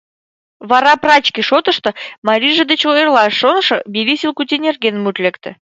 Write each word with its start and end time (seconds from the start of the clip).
Вара 0.69 0.93
прачке 1.03 1.41
шотышто, 1.49 1.89
марийже 2.27 2.63
деч 2.71 2.81
ойырлаш 2.91 3.33
шонышо 3.41 3.77
Бири 3.93 4.15
Силкути 4.21 4.55
нерген 4.65 4.95
мут 5.03 5.17
лекте. 5.23 5.51